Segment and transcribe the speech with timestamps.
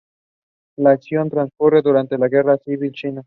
[0.77, 3.19] La acción transcurre durante la Guerra Civil China.